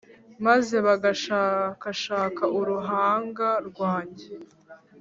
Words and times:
maze 0.45 0.75
bagashakashaka 0.87 2.43
uruhanga 2.57 3.47
rwanjye; 3.67 4.27